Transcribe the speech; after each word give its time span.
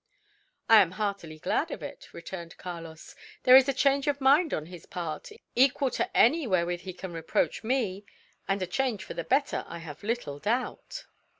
"I 0.67 0.81
am 0.81 0.93
heartily 0.93 1.37
glad 1.37 1.69
of 1.69 1.83
it," 1.83 2.11
returned 2.11 2.57
Carlos. 2.57 3.15
"There 3.43 3.55
is 3.55 3.69
a 3.69 3.71
change 3.71 4.07
of 4.07 4.19
mind 4.19 4.51
on 4.51 4.65
his 4.65 4.87
part, 4.87 5.29
equal 5.55 5.91
to 5.91 6.17
any 6.17 6.47
wherewith 6.47 6.79
he 6.79 6.93
can 6.93 7.13
reproach 7.13 7.63
me; 7.63 8.05
and 8.47 8.63
a 8.63 8.65
change 8.65 9.03
for 9.03 9.13
the 9.13 9.23
better, 9.23 9.63
I 9.67 9.77
have 9.77 10.01
little 10.01 10.39
doubt." 10.39 11.05